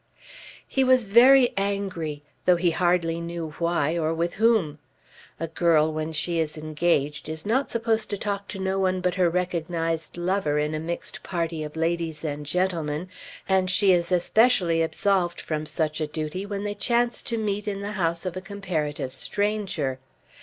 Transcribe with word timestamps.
He 0.67 0.83
was 0.83 1.05
very 1.05 1.53
angry, 1.55 2.23
though 2.45 2.55
he 2.55 2.71
hardly 2.71 3.21
knew 3.21 3.53
why 3.59 3.95
or 3.99 4.15
with 4.15 4.33
whom. 4.33 4.79
A 5.39 5.45
girl 5.47 5.93
when 5.93 6.11
she 6.11 6.39
is 6.39 6.57
engaged 6.57 7.29
is 7.29 7.45
not 7.45 7.69
supposed 7.69 8.09
to 8.09 8.17
talk 8.17 8.47
to 8.47 8.57
no 8.57 8.79
one 8.79 8.99
but 8.99 9.13
her 9.13 9.29
recognised 9.29 10.17
lover 10.17 10.57
in 10.57 10.73
a 10.73 10.79
mixed 10.79 11.21
party 11.21 11.61
of 11.63 11.75
ladies 11.75 12.23
and 12.25 12.47
gentlemen, 12.47 13.09
and 13.47 13.69
she 13.69 13.91
is 13.93 14.11
especially 14.11 14.81
absolved 14.81 15.39
from 15.39 15.67
such 15.67 16.01
a 16.01 16.07
duty 16.07 16.47
when 16.47 16.63
they 16.63 16.73
chance 16.73 17.21
to 17.21 17.37
meet 17.37 17.67
in 17.67 17.81
the 17.81 17.91
house 17.91 18.25
of 18.25 18.35
a 18.35 18.41
comparative 18.41 19.13
stranger. 19.13 19.99